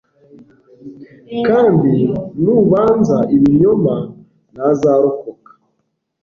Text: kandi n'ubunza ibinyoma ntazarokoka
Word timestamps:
kandi 1.47 1.93
n'ubunza 2.43 3.17
ibinyoma 3.35 3.95
ntazarokoka 4.53 5.51